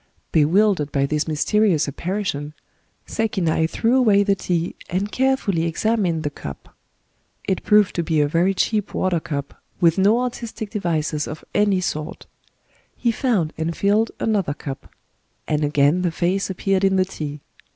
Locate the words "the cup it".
6.23-7.61